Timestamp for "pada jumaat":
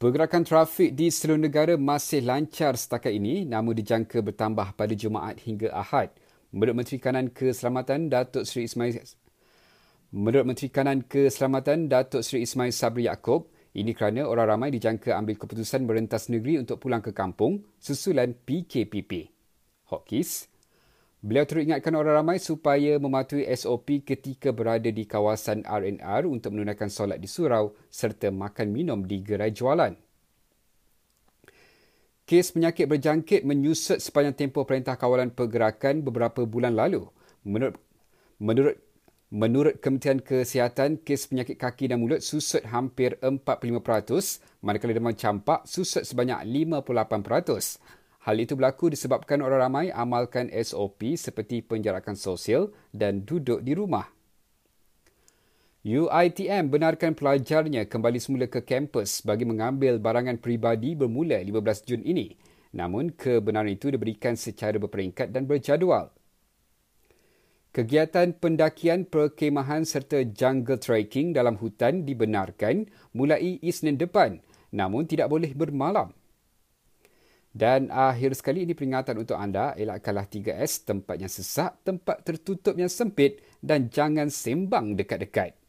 4.72-5.44